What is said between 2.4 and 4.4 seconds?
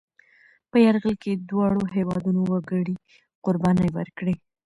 وګړي قربانۍ ورکړې.